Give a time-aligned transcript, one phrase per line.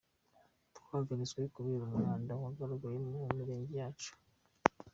[0.77, 4.11] Twahagaritswe kubera umwanda wagaragaye mu mirenge yacu.